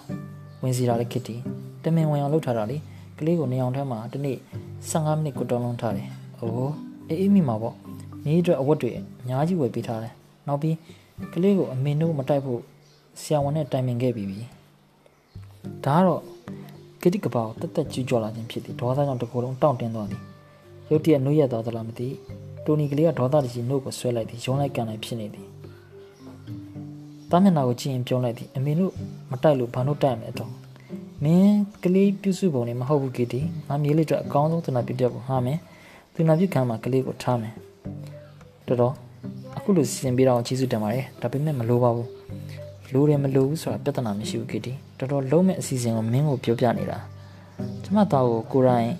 [0.61, 1.35] ဝင်စီတာလဲကီတီ။
[1.83, 2.77] တမင်ဝင်အောင်လုပ်ထားတာလေ။
[3.19, 4.37] ကလေးကိုနေအောင်ထဲမှာဒီနေ့
[4.89, 6.07] 15မိနစ်ကိုတုံးလုံးထားတယ်။
[6.39, 6.73] အိုး
[7.09, 7.75] အေးအေးမိမှာပေါ့။
[8.25, 10.13] ညီအတွက်အဝတ်တွေအများကြီးဝယ်ပေးထားတယ်။
[10.47, 10.75] နောက်ပြီး
[11.33, 12.61] ကလေးကိုအမေတို့မတိုက်ဖို့
[13.21, 14.39] ဆရာဝန်နဲ့တိုင်ပင်ခဲ့ပြီးပြီ။
[15.85, 16.21] ဒါကတော့
[17.01, 20.21] ကတိကပောက်တက်တက်ကျူးကျော်လာခြင်းဖြစ်သည်ဒေါသကြောင့်တကူလုံးတောင့်တင်းသွားသည်။
[20.89, 22.07] ရုတ်တရက်နှုတ်ရက်သွားသလားမသိ။
[22.65, 25.47] တိုနီကလေးကဒေါသတကြီးနှုတ်ကိုဆွဲလိုက်သည်ရုံးလိုက်ကန်လိုက်ဖြစ်နေသည်။
[27.29, 28.91] တားမျက်နှာကိုကြည့်ရင်ပြုံးလိုက်သည်အမေတို့
[29.31, 30.51] မတိုက်လို့ဘာလို့တိုက်ရမလဲတော့။
[31.23, 35.59] မင်းကလေးပြုစုပုံနဲ့မဟုတ်ဘူးကတိ။ငါမြေးလေးအတွက်အကောင်းဆုံးသနာပြုတတ်ဖို့ဟာမင်း။
[36.15, 37.53] သနာပြုခံမှာကလေးကိုထားမယ်။
[38.67, 38.93] တော်တော်
[39.55, 42.09] အအခုလိုစီစဉ်ပေးတော့ကျေးဇူးတင်ပါတယ်ဒါပေမဲ့မလိုပါဘူး
[42.93, 46.99] လိုတယ်မလိုဘူးဆိုတာပြဿနာမရှိဘူးကတီတော်တော်လုံးမဲ့အစီအစဉ်ကိုမင်းကိုပြောပြနေတာ
[47.83, 48.93] ကျမသားကိုကိုရိုင်း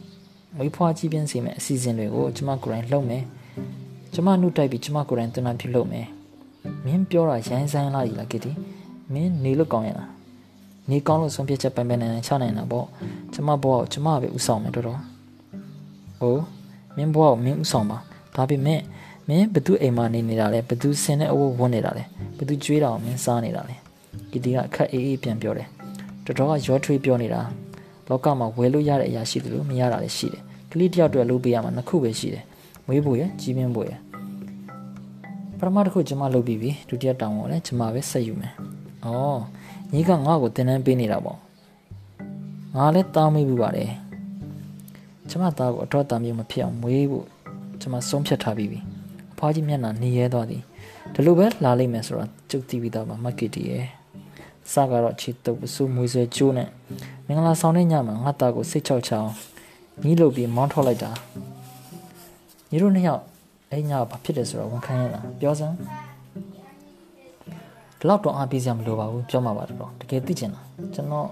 [0.58, 3.24] မွေးဖွားကြီးပြင်းစီမဲ့အစီအစဉ်တွေကိုကျမကိုရိုင်းလုပ်မယ်
[4.14, 6.08] ကျမနှုတ်တိုက်ပြီးကျမကိုရိုင်းတင်တာဖြစ်လုပ်မယ်
[6.86, 8.52] မင်းပြောတာရိုင်းဆိုင်လာကြီးလားကတီ
[9.14, 10.15] မင်းနေလို့ကောင်းရလား
[10.90, 12.86] နေကောင်းလို့ဆုံးဖြတ်ချက်ပိုင်ပိုင်နိုင်နိုင်ချနိုင်တာပေါ့
[13.34, 15.00] ကျမဘဝကိုကျမပဲဥဆောင်မယ်တော်တော်။
[16.22, 16.44] အိုး
[16.96, 17.98] မင်းဘဝကိုမင်းဥဆောင်ပါ
[18.36, 18.82] ဒါပေမဲ့
[19.28, 22.04] မင်းဘသူအိမ်မှာနေနေတာလဲဘသူဆင်းတဲ့အဝတ်ဝတ်နေတာလဲ
[22.38, 23.76] ဘသူကြွေးတာကိုမင်းစားနေတာလဲ
[24.32, 25.68] ဒီတီကအခက်အေးအေးပြန်ပြောတယ်
[26.26, 27.42] တော်တော်ကရောထွေးပြောနေတာ
[28.10, 32.44] လောကမှာဝယ်လို့ရတဲ့အရာရှိတယ်လို့မရတာလည်းရှိတယ်ကလေးတယောက်တည်းလုပ်ပေးရမှာနှစ်ခုပဲရှိတယ်
[32.86, 33.92] မွေးဖို့ရကြီးပြင်းဖို့ရ
[35.60, 38.54] ပထမတစ်ခုကျွန်မလုပ်ပြီးပြီဒုတိယတောင်းကိုလည်းကျွန်မပဲဆက်ယူမယ်
[39.06, 39.08] ဩ
[39.94, 41.40] ညီကငါ့ကိုတင်တန်းပေးနေတာပေါ့
[42.76, 43.92] ငါလည်းတားမိဘူးပါတယ်
[45.30, 47.26] ကျွန်မသားကိုအတော့တာမျိုးမဖြစ်အောင်မွေးဖို့
[47.82, 48.80] ကျွန်မဆုံးဖြတ်ထားပြီးပြီ
[49.34, 50.62] အဖွားကြီးမျက်နှာနေရဲသွားသည်
[51.14, 53.86] ဒီလိုပဲလာလိမ့်မယ်ဆိုတာကြုတ်တီးပြီးသားပါမက်ကီတီရဲ့
[54.74, 56.70] စကတော့ချီတုပ်ပစုမွေးဆွဲကျိုးနဲ့
[57.26, 59.30] မင်္ဂလာဆောင်တဲ့ညမှာငါသားကိုစိတ်ချောက်ချအောင်
[60.06, 61.12] ညီးလုပ်ပြီးမောင်းထုတ်လိုက်တာ
[62.70, 63.24] ညီတို့နှစ်ယောက်
[63.72, 65.86] အဲ့ညဘာဖြစ်တယ်ဆိုတော့ဝန်ခံရတာပြောစမ်းဒီ
[68.08, 70.62] လောက်တော့အားပေးစရာမလိုပါဘူးပြောမှာပါတော့တကယ်သိချင်တာ
[70.94, 71.30] ကျွန်တော်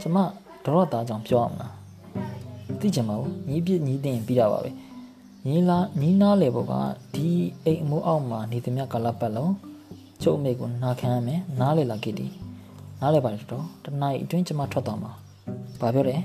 [0.00, 0.16] ကျမ
[0.64, 1.68] တော့တာကြောင့်ပြောရမှာ
[2.80, 4.70] သိချင်ပါဘူးညီးပြညီးတင်ပြီးတာပါပဲ
[5.46, 6.72] ညီလာညီနာလေဘောက
[7.14, 7.28] ဒီ
[7.64, 9.52] အိမ်အမိုးအောက်မှာနေသမျှကာလပတ်လုံး
[10.22, 12.26] ကျုပ်အမေကိုနာခံရမယ်နားလေလာခဲ့တီ
[13.00, 15.12] နားလေပါတယ်တော့တနင်္လာအတွင်းကျမထွက်သွားမှာ
[15.80, 16.16] ဘာပြောလဲ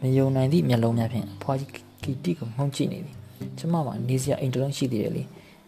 [0.00, 1.70] မယုံနိုင်သည့်မျက်လုံးများဖြင့်ဖွာကြီး
[2.02, 3.16] ကီတီကိုမှုန်ကြည့်နေသည်
[3.58, 5.22] ကျမမှာနေစရာအိမ်တလုံးရှိသေးတယ်လေ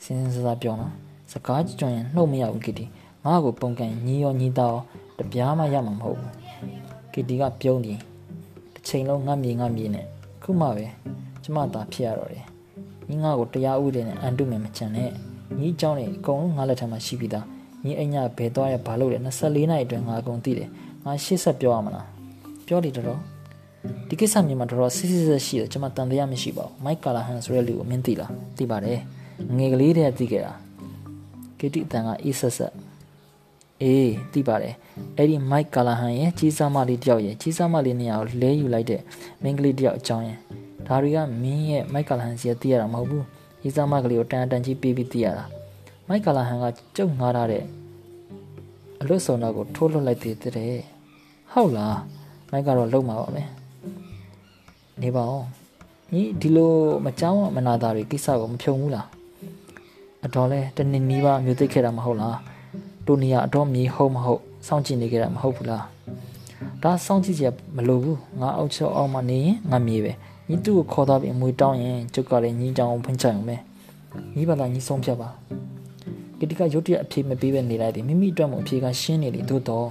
[0.05, 0.93] စင်စင်စားစားပြောနော်
[1.33, 2.85] စကားကြွရင်နှုတ်မရဘူးကီတီ
[3.26, 4.78] ငါ့ကိုပုံကန်ညီရောညီသား
[5.18, 6.34] တပြားမှရမှာမဟုတ်ဘူး
[7.14, 8.00] ကီတီကပြုံးပြီး
[8.74, 10.06] တစ်ချိန်လုံးငတ်မြေငတ်မြေနဲ့
[10.44, 10.86] ခုမှပဲ
[11.44, 12.46] ကျမသာဖြစ်ရတော့တယ်
[13.10, 15.10] ညီငါကိုတရားဥပဒေနဲ့အန်တုမယ်မချန်နဲ့
[15.60, 17.46] ညီเจ้าနေအကုန်လုံးငါလက်ထက်မှာရှိပြီးသား
[17.84, 20.70] ညီအညာဘယ်သွားရဘာလို့လဲ24နှစ်အတွင်းငါအကုန်သိတယ်
[21.06, 22.08] ငါရှေ့ဆက်ပြောရမလား
[22.68, 23.20] ပြောတယ်တော်တော်
[24.10, 29.00] ဒီကိစ္စမျိုးမှာတော်တော်စစ်စစ်ဆက်ရှိတယ်ကျွန်မတန်တရားမရှိပါဘူးမိုက်ကာလာဟန်ဆိုတဲ့လူကိုမင်းသိလားသိပါတယ်
[29.58, 30.54] ငယ်ကလေးတည်းကသိခဲ့တာ
[31.60, 32.72] ကတိအတန်ကအေးဆက်ဆက်
[33.83, 34.75] အေးသိပါတယ်
[35.17, 39.01] အဲ့ဒီမိုက်ကာလာဟန်ရဲ့ကြီးစားမလေးတယောက်ရဲ့ကြီးစားမလေးနေရာကိုလဲယူလိုက်တဲ့
[39.43, 40.39] မင်းကလေးတယောက်အကြောင်းရဲ့
[40.87, 43.25] ဒါတွေကမင်းရဲ့မိုက်ကာလာဟန်စီကသိရတာမဟုတ်ဘူး
[43.63, 45.45] ကြီးစားမကလေးကိုတန်တန်ကြီးပေးပြီးသိရတာ
[46.09, 46.67] မိုက်ကာလာဟန်က
[46.97, 47.65] ကြုံငားထားတဲ့
[49.01, 50.81] အလွတ်စုံတော့ကိုထိုးလွတ်လိုက်သေးတယ်
[51.53, 51.99] ဟုတ်လား
[52.51, 53.49] မိုက်ကတော့လုံမှာပါမယ်
[55.03, 55.45] နေပါဦး
[56.13, 59.07] ညီဒီလိုမကြောက်မနာတာတွေကိစ္စကိုမဖြုံဘူးလား
[60.25, 62.37] အတော်လဲတနင်္နီးပါမျိုးသိခဲ့တာမဟုတ်လား
[63.07, 65.85] တူနီယာအတော်မြေဟုတ်မဟုတ်စောင့်ကြည့်နေကြတာမဟုတ်ဘူးလား
[66.83, 70.13] ဒါစောင့်ကြည့်ချက်မလိုဘူးငါအောက်ချောက်အောက်မှာနေရင်ငါမြေပဲ
[70.49, 73.57] ညီသူ့ကိုခေါ်သွားပြီးအမွေတောင်းရင်ကျုပ်ကလည်းညီကြောင်ဖွင့်ချင်အောင်ပဲ
[74.37, 75.29] ညီပါလားညီဆုံးဖြတ်ပါ
[76.39, 79.87] ကတိကရုတ်တရက်အဖြေမပေးပဲနေလိုက်တယ်မိမိအတွက်မှအဖြေကရှင်းနေတယ်သို့တော့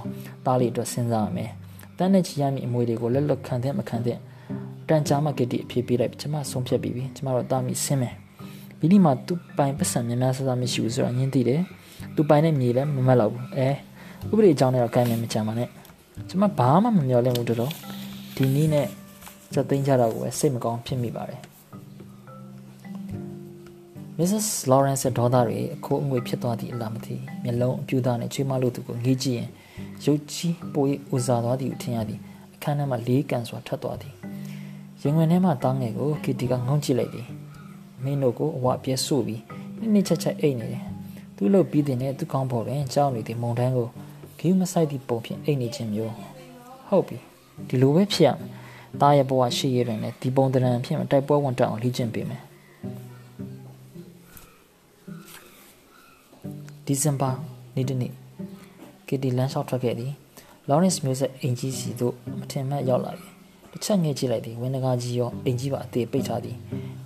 [0.46, 1.50] တားလေးအတွက်စဉ်းစားရမယ်
[1.98, 4.18] တန်းနဲ့ချီရမည့်အမွေတွေကိုလက်လွတ်ခံတဲ့မခံတဲ့
[4.88, 8.14] တန်ကြားမှကတိအဖြေပေးလိုက်ကျမဆုံးဖြတ်ပြီးပြီကျမတော့တားမိဆင်းမယ်
[8.78, 11.60] ဘီလီမှာသူပိုင်ပတ်စံများများဆဆမရှိဘူးဆိုတာညင်းသိတယ်
[12.16, 13.68] သူပိုင်တဲ့မြေလည်းမမက်တော့ဘူးအဲ
[14.30, 15.68] ဥပဒေအကြောင်းနဲ့တော့ကိုင်းမယ်မချမ်းပါနဲ့
[16.28, 17.72] ကျမဘာမှမမျှော်လင့်ဘူးတော်တော်
[18.36, 18.86] ဒီနည်းနဲ့
[19.54, 21.40] စက်သိမ်းကြတော့ကိုပဲစိတ်မကောင်းဖြစ်မိပါတယ်
[24.18, 24.46] Mrs.
[24.70, 29.48] Lawrence ရဲ့ဒေါသတွေအခိုးအငွေဖြစ်သွားသည့်အလားမသိမျက်လုံးအပြူသားနဲ့ချွေးမလို့သူကိုငေးကြည့်ရင်
[30.04, 32.20] ရုပ်ကြီးပိုးဦးစားသွားသည်ကိုထင်ရသည်
[32.54, 34.14] အခန်းထဲမှာလေးကန်စွာထပ်သွားသည်
[35.02, 37.26] ရင်ဝင်ထဲမှာတားငယ်ကိုကီတီကငုံကြည့်လိုက်သည်
[38.04, 39.40] မင်းတို့ကိုအဝပြဲဆို့ပြီး
[39.78, 40.84] နိမ့်ချက်ချက်အိတ်နေတယ်
[41.42, 43.88] သူ့လို့ပြီးတဲ့နဲ့သူ့ကောင်းပေါ်တွင်ကြောက်နေသည့်မုန်တန်းကို
[44.38, 46.12] ဂီးမဆိုင်သည့်ပုံဖြင့်အိတ်နေခြင်းမျိုး
[46.88, 47.18] ဟုတ်ပြီ
[47.68, 48.38] ဒီလိုပဲဖြစ်ရမယ်
[49.00, 52.42] တားရဲ့ဘဝရှိရတွင်လည်းဒီပုံတရံဖြင့်တိုက်ပွဲဝင်တက်အောင်လေ့ကျင့်ပေးမယ်
[56.86, 57.30] ဒီဇင်ဘာ
[57.74, 58.12] နေ့တနေ့
[59.06, 60.12] ကီတီလမ်းလျှောက်ထွက်ခဲ့သည်
[60.68, 63.30] လော်ရန့်စ်မျိုးဆက်အင်ဂျီစီတို့မထင်မှတ်ရောက်လာသည်
[63.70, 66.56] တစ်ချက်ငှက်ကြည့်လိုက်သည်ဝင်းတကာကြီးရောအင်ဂျီပါအသေးပိတ်ထားသည်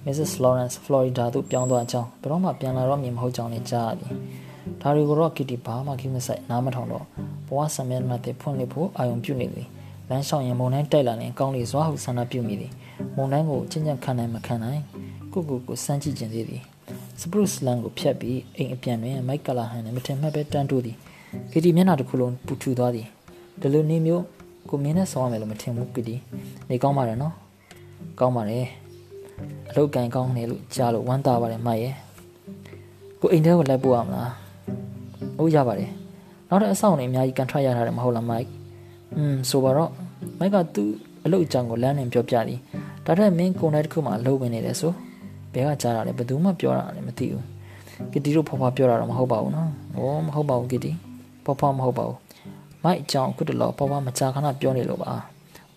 [0.07, 0.33] Mrs.
[0.43, 4.13] Lawrence Florida သို့ပြောင်းသွားကြောင်းဘယ်တော့မှပြန်လာတော့မြင်မဟုတ်ကြောင်းလည်းကြားရသည်
[4.81, 7.05] ဒါတွေကိုတော့ကီတီဘာမှခိမဆိုင်နားမထောင်တော့
[7.49, 9.67] ဘဝဆံမျက်နှာတွေဖွင့်လှစ်ဖို့အာရုံပြုနေသည်
[10.09, 12.73] လမ်းလျှောက်ရင်မုန်တိုင်းတိုက်လာရင်ကောင်းလေစွာဟုဆန္ဒပြုမိသည်
[13.17, 14.81] မုန်တိုင်းကိုချင်းချင်းခံနိုင်မခံနိုင်
[15.33, 16.63] ကိုကိုကိုစမ်းကြည့်ခြင်းသေးသည်
[17.21, 20.97] စပရုစ်လန်ကိုဖြတ်ပြီးအိမ်အပြန်တွင်မိုက်ကလာဟန်နဲ့မထင်မှတ်ပဲတန်းတိုးသည်
[21.53, 23.07] ကီတီမျက်နှာတစ်ခုလုံးပူထူသွားသည်
[23.61, 24.23] ဒီလိုနေမျိုး
[24.69, 26.15] ကိုမင်းနဲ့ဆောင်းရမယ်လို့မထင်ဘူးကီတီ
[26.69, 27.35] နေကောင်းပါတယ်နော်
[28.21, 28.67] ကောင်းပါတယ်
[29.71, 31.95] အလုပ်ကန်ကောင်းနေလို့ကြားလို့ဝမ်းသာပါတယ်မရဲ့
[33.21, 34.31] ကိုအိမ်ထဲကိုလိုက်ပို့ရမလား
[35.39, 35.91] ဟုတ်ရပါတယ်
[36.49, 38.47] နောက်ထပ်အဆောင်တွေအများကြီးကန်ထရရထားတယ်မဟုတ်လားမိုက်
[39.17, 39.91] อืมဆိုပါတော့
[40.39, 40.91] မိုက်ကသူ့
[41.25, 42.61] အလုပ်အကြောင်းကိုလမ်းနဲ့ပြောပြသည်
[43.05, 44.93] ဒါထက်မင်းကုန်တိုင်းတစ်ခုမှအလုပ်ဝင်နေတယ်ဆို
[45.53, 47.45] ဘဲကကြားတာလဲဘယ်သူမှပြောတာလည်းမသိဘူး
[48.13, 50.93] ကီတီတို့ဖွားဖွားပြောတာတော့မဟုတ်ပါဘူးနော်ဟောမဟုတ်ပါဘူးကီတီ
[51.45, 52.19] ဖွားဖွားမဟုတ်ပါဘူး
[52.85, 55.13] မိုက်အကြောင်းအခုတလောဖွားဖွားမကြာခဏပြောနေလို့ပါ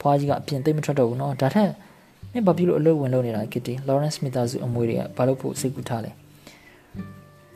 [0.01, 1.69] ဖွားကြီးကအပြင်သိမ့်မထွက်တော့ဘူးနော်ဒါထက်
[2.32, 6.10] မင်းဘာဖြစ်လို့အလုပ်ဝင်လုပ်နေတာကီတီလော်ရန့်စ်မီတာစုအမွေတွေကဘာလို့ဖို့စိတ်ကူးထားလဲ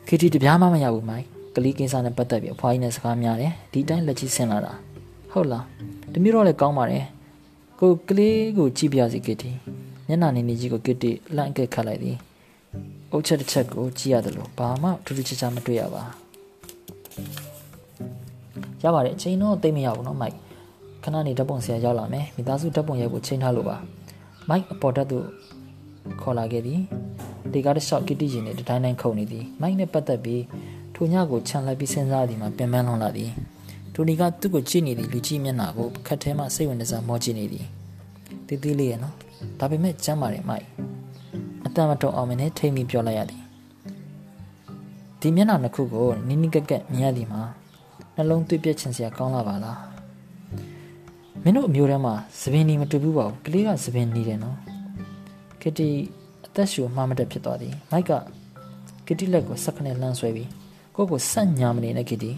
[0.07, 4.73] ကီတီတပြားမှမရဘူးမိုက်ကလေးကိစ္စနဲ့ပတ်သက်ပြီးအဖွားကြီးနဲ့စကားများတယ်ဒီတိုင်းလက်ကြီးဆင်လာတာ
[5.31, 5.65] ဟုတ်လား
[6.13, 7.05] တမျိုးတော့လည်းကောင်းပါတယ်
[7.79, 9.51] ကိုကလေးကိုကြည့်ပြစီကစ်တီ
[10.07, 12.17] မျက်နှာနေနေကြီးကိုကစ်တီလန့်ကက်ခတ်လိုက်သည်
[13.11, 16.03] အုတ်ချက်တစ်ချက်ကိုကြည့်ရတယ်လို့ဘာမှထူးထူးခြားခြားမတွေ့ရပါ
[18.83, 20.35] ရပါတယ်အချိန်တော့သိမရဘူးเนาะမိုက်
[21.03, 23.77] ခဏနေဓာတ်ပုံဆရာရောက်လာမယ်မိသားစုဓာတ်ပုံရိုက်ဖို့ချိန်ထားလို့ပါ
[24.48, 25.18] မိုက်အပေါ်ဓာတ်သူ
[26.20, 26.80] ခေါ်လာခဲ့သည်
[27.52, 30.42] ဒီကားတစ်လျှောက်ကစ်တီရင်နဲ့တိုင်းတိုင်းခုန်နေသည်မိုက်နဲ့ပတ်သက်ပြီး
[30.94, 33.30] ထိုညကိုခြံလိုက်ပြီးစဉ်းစားသည်မှာပင်ပန်းလွန်လာသည်
[33.94, 37.66] တိုနီကသူ့ကိုကြည့်နေသည့်လူကြီးမျက်နှာကိုခက်ထဲမှစိတ်ဝင်စားမောကြည့်နေသည်
[38.46, 39.14] တီးတီးလေးရနော်
[39.58, 40.66] ဒါပေမဲ့ကျမ်းပါတယ်မိုက်
[41.66, 43.42] အတန်မတုံအောင်မင်းနဲ့ထိမ့်ပြီးပြောလိုက်ရသည်
[45.20, 47.42] ဒီမျက်နှာနှစ်ခုကိုနိနိကက်ကက်မြင်ရသည်မှာ
[48.14, 49.93] နှလုံးသွေးပြက်ချင်စရာကောင်းလာပါလား
[51.42, 54.56] မင်းတို့အမျိုးထဲမှာသပင်နီမတူဘူးပါဘူးကလေးကသပင်နီတယ်နော်
[55.62, 55.88] ကတီ
[56.46, 58.12] အသက်ရှူမှမတက်ဖြစ်သွားသည်မိုက်က
[59.06, 60.48] ကတီလက်ကိုစက္ကနဲ့လှမ်းဆွဲပြီး
[60.96, 62.30] ကိုကိုဆက်ညာမနေနဲ့ကတီ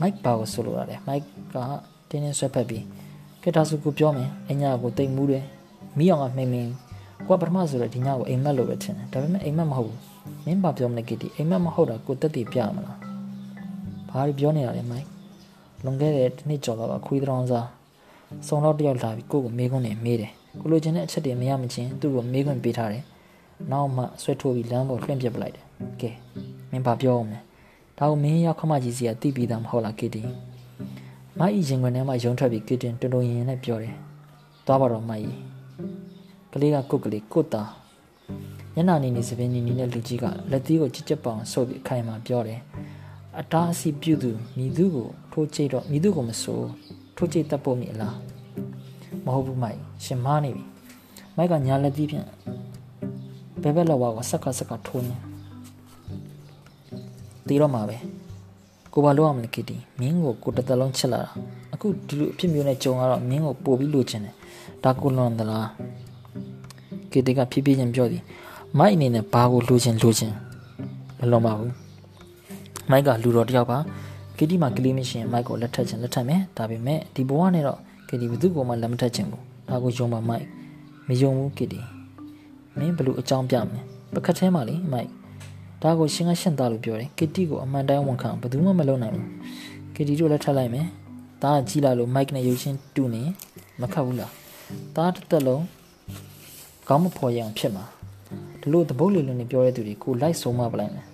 [0.00, 1.22] မိုက်ဘာကိုဆိုလိုရတယ်မိုက်
[1.54, 1.56] က
[2.10, 2.84] တင်းတင်းဆွဲဖက်ပြီး
[3.42, 5.44] ကက်တာစုကိုပြောမယ်အညာကိုတိတ်မှုတယ်
[5.98, 6.70] မိအောင်ကမှိန်မှိန်
[7.26, 10.00] ကိုကပထမဆိုတော့ဒီညကိုအိမ်မက်လို့ပဲထင်တယ်ဒါပေမဲ့အိမ်မက်မဟုတ်ဘူး
[10.44, 12.98] မင်းဘာပြောမလဲကတီအိမ်မက်မဟုတ်တာကိုတက်တည်ပြမလား
[14.10, 15.06] ဘာပြောနေတာလဲမိုက်
[15.84, 17.66] လွန်ခဲ့တဲ့တစ်နှစ်ကျော်တော့ခွေးတောင်စား
[18.46, 23.04] စုံတော့တယောက်လာပြီးကိုကိုမေးခွန်းနဲ့မေးတယ်ကိုလိုချင်တဲ့အချက်တွေမရမချင်းသူ့ကိုမေးခွန်းပေးထားတယ်
[23.70, 25.66] နောက်မှဆွဲထိုးပြီးလမ်းပေါ်လွှင့်ပစ်ပလိုက်တယ်
[26.00, 26.10] ကဲ
[26.70, 27.38] မင်းဘာပြောအောင်လဲ
[27.98, 30.22] ဒါကိုမင်းရောက်ခမကြီးစီကတိပြီးသားမဟုတ်လားကီတီ
[31.38, 33.94] မအီရင်ခွင်ထဲမှာယုံထွက်ပြီးကီတင်တွန်တွန်ရင်ရင်နဲ့ပြောတယ်
[34.66, 35.32] သွားပါတော့မအီ
[36.52, 37.62] ကလေးကကုတ်ကလေးကုတ်တာ
[38.74, 42.60] ညနာနေနေစပင်းနေနေတဲ့လူကြီးကလက်သီးကိုချစ်ချစ်ပေါင်ဆုပ်ပြီးခိုင်မှာပြောတယ်
[43.40, 46.68] အတားအဆီးပြုသူမိသူကိုထိုးချိတ်တော့မိသူကိုမဆိုး
[47.22, 48.16] ထိုးချိတ်တတ်ဖို့မိအလား
[49.24, 50.64] မဟုတ်ဘူးမိုက်ရှင်မားနေပြီ
[51.36, 52.26] မိုက်ကညာလက်သီးဖြင့်
[53.62, 55.16] ဘယ်ဘက်လောက်ဝါကိုဆက်ကဆက်ကထိုးနေ
[57.46, 57.96] တီးတော့မှာပဲ
[58.92, 61.30] ကိုဘာလို့ရမလဲကီတီမင်းကိုကိုတသက်လုံးချစ်လာတာ
[61.74, 64.34] အခုဒီလိုအဖြစ်မျိုးနဲ့ကြုံရတော့မင်းကိုပို့ပြီးလိုချင်တယ်
[64.84, 65.68] ဒါကိုလွန်သလား
[67.12, 68.22] ကီတီကဖြည်းဖြည်းချင်းပြောသည်
[68.78, 70.32] မိုက်အနေနဲ့ဘာကိုလိုချင်လိုချင်
[71.18, 71.72] မလွန်ပါဘူး
[72.90, 73.78] မိုက်ကလူတော်တယောက်ပါ
[74.42, 77.78] ကီတီမှာကလေးမရှိရင်မိုက်ကိုလက်ထပ်ချင်လက်ထပ်မယ်ဒါပေမဲ့ဒီဘဝနဲ့တော့
[78.08, 80.44] ကီတီဘယ်သူ့ကိုမှလက်မထပ်ချင်ဘူးဒါကိုယုံပါမိုက်
[81.08, 81.80] မယုံဘူးကီတီ
[82.78, 83.80] မင်းဘလို့အကြောင်းပြမလဲ
[84.14, 85.08] ပကတ်ထဲမှာလေမိုက်
[85.82, 89.26] ဒါကိုရှင်ကရှင့်သားလို့ပြောတယ်ကီတီကိုအမှန်တိုင်းဝန်ခံဘယ်သူမှမလုပ်နိုင်ဘူး
[89.94, 90.86] ကီတီတို့လက်ထပ်လိုက်မယ်
[91.42, 93.22] ဒါကကြီးလာလို့မိုက်နဲ့ရုပ်ရှင်တူနေ
[93.80, 94.30] မခတ်ဘူးလား
[94.96, 95.64] ဒါတစ်သက်လုံး
[96.88, 97.84] ကောင်းမဖော်ရအောင်ဖြစ်မှာ
[98.60, 101.06] ဒီလိုတပုတ်လေးလုံးနေပြောတဲ့သူတွေကိုလိုက်ဆုံးမပလိုက်မယ်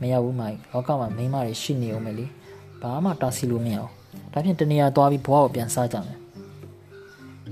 [0.00, 2.26] မရဘူးမိုက်လောကမှာမိန်းမတွေရှိနေအောင်မယ်လေ
[2.84, 3.90] ဘာမှတားဆီးလို့မရအောင်
[4.32, 6.18] ဒါဖြင့်တနေရာသွားပြီးဘွားကိုပြန်စားကြမယ်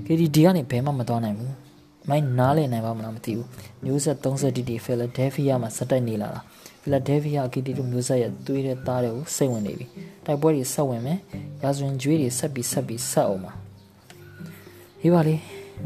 [0.05, 1.53] ကီတီဒီကနေဘယ်မှမသွားနိုင်ဘူး
[2.09, 3.47] မိုင်းနားလည်နိုင်ပါမလားမသိဘူး
[3.83, 6.39] မျိုးဆက်30တီတီဖီလာဒဲဖီးယားမှာစက်တိုက်နေလာတာ
[6.81, 9.85] ဖီလာဒဲဖီးယားအကီတီတို့မျိုးဆက်ရဲ့သွေးတဲ့သားတွေကိုစိတ်ဝင်နေပြီ
[10.25, 11.19] တိုက်ပွဲတွေဆက်ဝင်မယ်
[11.63, 13.51] ရာဇဝင်ကျွေးတွေဆက်ပြီးဆက်ပြီးဆက်အောင်ပါ
[15.01, 15.35] ဟေးပါလေ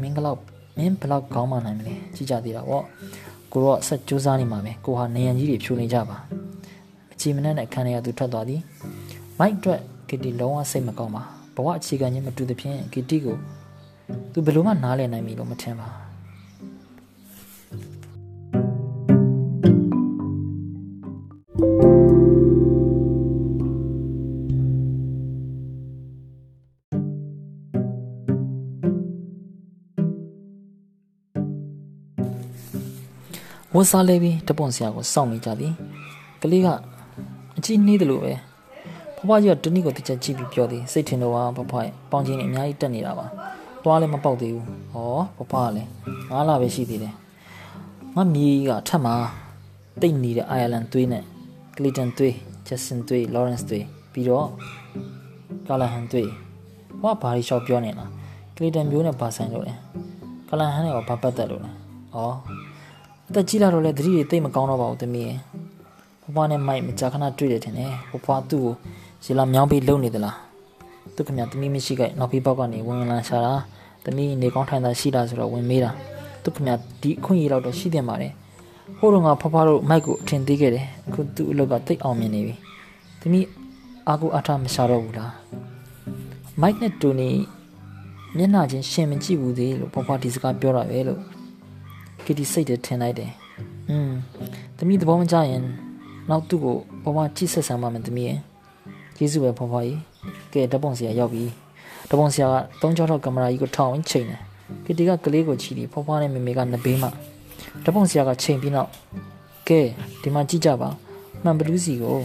[0.00, 0.38] မင်းကလောက်
[0.76, 2.82] မင်းဘလောက်ကောင်းမှနိုင်မလဲကြည့်ကြသေးတာဗော
[3.52, 6.16] ကိုတော့ဆက်ကြိုးစားနေမှာပဲကိုဟာနေရန်ကြီးတွေဖြိုနေကြပါ
[7.12, 8.60] အချီမနဲ့နဲ့အခန်းထဲကသူထွက်သွားသည်
[9.40, 11.22] မိုက်အတွက်ကီတီလုံးဝစိတ်မကောင်းပါ
[11.54, 13.36] ဘဝအခြေခံချင်းမတူသဖြင့်ကီတီကို
[14.32, 15.88] သူဘယ်လိုမှနားလည်နိုင်ပြီလို့မထင်ပါ
[33.74, 35.72] ဝတ်စားလဲပြီးတပွန်ဆရာကိုစောင့်နေကြသည်
[36.42, 36.68] ကလေးက
[37.56, 38.47] အကြည့်နှေးတယ်လို့ပဲ
[39.18, 43.26] ဖဖကြီးကတနည်းကိုတစ်ချက်ကြည့်ပြီးပြောသည်စိတ်ထင်တော့ဖဖရဲ့ပေါင်ချင်းနဲ့အများကြီးတက်နေတာပါ
[43.84, 45.88] သွားလည်းမပေါက်သေးဘူးဟောဖဖကလည်း
[46.30, 47.14] ငါးလပဲရှိသေးတယ်
[48.16, 49.14] ငါမီးကထပ်မှာ
[50.02, 51.22] တိတ်နေတဲ့အိုင်ယာလန်သွေးနဲ့
[51.76, 52.34] ကလီတန်သွေး
[52.66, 54.48] ဂျက်ဆင်သွေးလော်ရန့်စ်သွေးပြီးတော့
[55.68, 56.28] ကာလာဟန်သွေး
[57.00, 58.04] ဟောဘာရီရှော့ပြောနေတာ
[58.56, 59.74] ကလီတန်မျိုးနဲ့ဘာဆိုင်လို့လဲ
[60.48, 62.18] ကာလာဟန်နဲ့ကဘာပတ်သက်လို့လဲဩ
[63.28, 65.38] အသက်ကြီးလာတော့လေသတိတွေတိတ်မကောင်းတော့ပါဘူးသမီးရဲ့
[66.34, 67.92] ဘွားနဲ့မိုက်မကြာခဏတွေ့တယ်ထင်တယ်
[68.24, 68.74] ဘွားသူ့ကို
[69.24, 70.36] ရေလာမြောင်းပြီးလုံနေသလား
[71.14, 73.54] သူခင်ဗျသမီးမရှိခဲ့နောက်ပြီးပေါက်ကနေဝင်လာရှာတာ
[74.04, 75.90] သမီးနေကောင်းထိုင်တာရှိလားဆိုတော့ဝင်မေးတာ
[76.42, 78.32] သူခင်ဗျဒီအခွင့်အရေးတော့ရှိတယ်ပါတယ်
[78.98, 82.54] ဟိုတော့ငါဖဖတို့မိုက်ကိုအထင်သေးခဲ့တယ်အခုသူ့အလုပ်ကတိတ်အောင်မြင်နေပြီ
[83.20, 83.46] သမီး
[84.08, 85.32] အာကိုအထားမရှာတော့ဘူးလား
[86.60, 87.28] မိုက်နဲ့တူနီ
[88.36, 91.20] မျက်နှာချင်းရှင်မကြည့်ဘူးသေးလို့ဖဖဒီစကားပြောတာပဲလို့
[92.24, 93.30] ကီတီစိတ်တထင်လိုက်တယ်
[93.90, 94.10] อืม
[94.76, 95.62] သမီးသဘောမကျရင်
[96.30, 96.76] နောက်သူ့ကို
[97.16, 98.38] ဘွားကြည့်ဆက်ဆံပါမယ်တမီးရဲ့
[99.18, 99.98] ကျေးဇူးပဲဖွားဖွားကြီး
[100.52, 101.44] ကဲဓပုံဆရာရောက်ပြီ
[102.10, 104.40] ဓပုံဆရာကသုံးချောထောက်ကင်မရာကြီးကိုထောင်ဝင်ချိန်တယ်
[104.84, 107.10] ကီတီကကလေးကိုချီပြီးဖွားဖွားနဲ့မေမေကနှစ်ဘေးမှာ
[107.84, 108.90] ဓပုံဆရာကချိန်ပြီးနောက်
[109.68, 109.80] ကဲ
[110.22, 110.88] ဒီမှာကြည့်ကြပါ
[111.44, 112.18] မှန်ဘလူးစီကို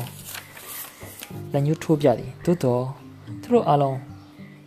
[1.54, 2.84] လက်ညှိုးထိုးပြသည်သို့တော့
[3.42, 3.98] သူတို့အားလုံး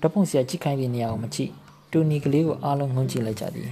[0.03, 1.51] ဓပုံဆရာကြည့်ခိုင်းတဲ့နေရာကိုမကြည့်
[1.91, 3.71] တူနီကလေးကိုအားလုံးငုံကြည့်လိုက်ကြသည်